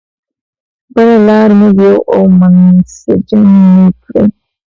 بله 0.93 1.15
لار 1.27 1.49
موږ 1.59 1.75
یو 1.85 1.97
او 2.13 2.23
منسجم 2.39 3.43
نه 3.73 3.85
کړي. 4.03 4.23